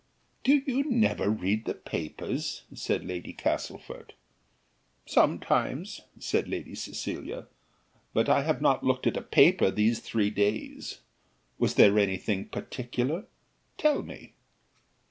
[0.43, 4.13] "Do you never read the papers?" said Lady Castlefort.
[5.05, 7.45] "Sometimes," said Lady Cecilia;
[8.11, 11.01] "but I have not looked at a paper these three days;
[11.59, 13.27] was there any thing particular?
[13.77, 14.33] tell me."